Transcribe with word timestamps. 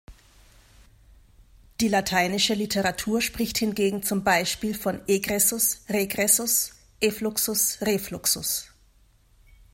Die 1.79 1.87
lateinische 1.87 2.55
Literatur 2.55 3.21
spricht 3.21 3.59
hingegen 3.59 4.01
zum 4.01 4.23
Beispiel 4.23 4.73
von 4.73 4.99
egressus-regressus, 5.07 6.71
effluxus-refluxus. 6.99 8.69